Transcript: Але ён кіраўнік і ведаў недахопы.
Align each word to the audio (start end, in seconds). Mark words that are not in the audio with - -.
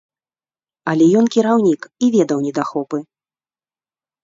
Але 0.93 1.05
ён 1.19 1.25
кіраўнік 1.35 1.81
і 2.07 2.11
ведаў 2.17 2.43
недахопы. 2.49 2.97